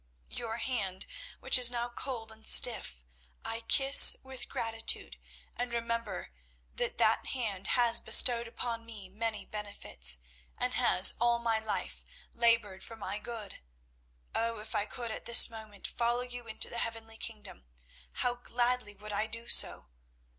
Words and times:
Your 0.31 0.57
hand, 0.57 1.05
which 1.41 1.59
is 1.59 1.69
now 1.69 1.87
cold 1.87 2.31
and 2.31 2.43
stiff, 2.47 3.05
I 3.45 3.59
kiss 3.61 4.15
with 4.23 4.49
gratitude, 4.49 5.19
and 5.55 5.71
remember 5.71 6.31
that 6.73 6.97
that 6.97 7.27
hand 7.27 7.67
has 7.77 7.99
bestowed 7.99 8.47
upon 8.47 8.83
me 8.83 9.09
many 9.09 9.45
benefits, 9.45 10.17
and 10.57 10.73
has 10.73 11.13
all 11.21 11.37
my 11.37 11.59
life 11.59 12.03
laboured 12.33 12.83
for 12.83 12.95
my 12.95 13.19
good. 13.19 13.59
Oh, 14.33 14.57
if 14.59 14.73
I 14.73 14.87
could 14.87 15.11
at 15.11 15.25
this 15.25 15.51
moment 15.51 15.85
follow 15.85 16.23
you 16.23 16.47
into 16.47 16.67
the 16.67 16.79
heavenly 16.79 17.17
kingdom, 17.17 17.67
how 18.25 18.33
gladly 18.33 18.95
would 18.95 19.13
I 19.13 19.27
do 19.27 19.47
so. 19.49 19.87